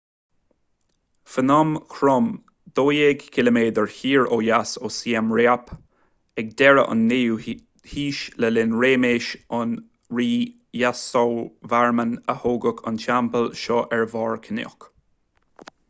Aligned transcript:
phnom 1.31 1.73
krom 1.95 2.29
12 2.79 3.19
km 3.35 3.59
siar 3.97 4.25
ó 4.37 4.39
dheas 4.45 4.71
ó 4.89 4.89
siem 4.95 5.29
reap 5.39 5.69
ag 6.43 6.49
deireadh 6.61 6.89
an 6.95 7.05
9ú 7.11 7.37
haois 7.91 8.23
le 8.45 8.51
linn 8.55 8.75
réimeas 8.85 9.29
an 9.59 9.77
rí 10.21 10.27
yasovarman 10.85 12.17
a 12.35 12.39
tógadh 12.47 12.83
an 12.93 12.99
teampall 13.05 13.53
seo 13.65 13.79
ar 13.99 14.09
bharr 14.17 14.41
cnoic 14.49 14.91